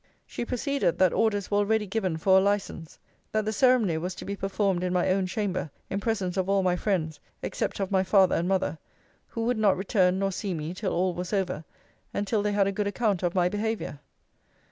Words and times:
She 0.25 0.45
proceeded, 0.45 0.97
that 0.97 1.13
orders 1.13 1.51
were 1.51 1.59
already 1.59 1.85
given 1.85 2.17
for 2.17 2.39
a 2.39 2.41
license: 2.41 2.97
that 3.31 3.45
the 3.45 3.53
ceremony 3.53 3.99
was 3.99 4.15
to 4.15 4.25
be 4.25 4.35
performed 4.35 4.83
in 4.83 4.91
my 4.91 5.09
own 5.11 5.27
chamber, 5.27 5.69
in 5.91 5.99
presence 5.99 6.37
of 6.37 6.49
all 6.49 6.63
my 6.63 6.75
friends, 6.75 7.19
except 7.43 7.79
of 7.79 7.91
my 7.91 8.01
father 8.01 8.33
and 8.35 8.47
mother; 8.47 8.79
who 9.27 9.43
would 9.45 9.59
not 9.59 9.77
return, 9.77 10.17
nor 10.17 10.31
see 10.31 10.55
me, 10.55 10.73
till 10.73 10.91
all 10.91 11.13
was 11.13 11.33
over, 11.33 11.63
and 12.15 12.25
till 12.25 12.41
they 12.41 12.51
had 12.53 12.65
a 12.65 12.71
good 12.71 12.87
account 12.87 13.21
of 13.21 13.35
my 13.35 13.47
behaviour. 13.47 13.99